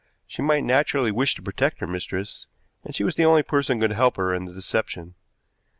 [0.25, 2.47] She might naturally wish to protect her mistress,
[2.83, 5.13] and she was the only person who could help her in the deception.